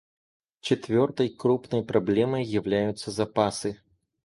[0.61, 3.79] Четвертой крупной проблемой являются запасы.